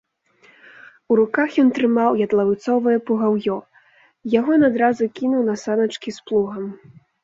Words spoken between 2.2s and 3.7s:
ядлаўцовае пугаўё,